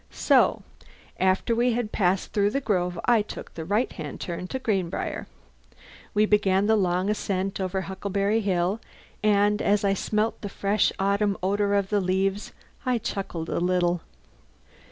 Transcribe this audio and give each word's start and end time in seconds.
So, 0.09 0.63
after 1.19 1.53
we 1.53 1.73
had 1.73 1.91
passed 1.91 2.33
through 2.33 2.49
the 2.49 2.59
grove, 2.59 2.99
I 3.05 3.21
took 3.21 3.53
the 3.53 3.63
right 3.63 3.91
hand 3.93 4.19
turn 4.19 4.47
to 4.47 4.57
Greenbriar. 4.57 5.27
We 6.15 6.25
began 6.25 6.65
the 6.65 6.75
long 6.75 7.07
ascent 7.11 7.59
over 7.61 7.81
Huckleberry 7.81 8.41
Hill 8.41 8.81
and 9.21 9.61
as 9.61 9.83
I 9.85 9.93
smelt 9.93 10.41
the 10.41 10.49
fresh 10.49 10.91
autumn 10.97 11.37
odour 11.43 11.75
of 11.75 11.89
the 11.89 12.01
leaves 12.01 12.51
I 12.83 12.97
chuckled 12.97 13.47
a 13.47 13.59
little. 13.59 14.01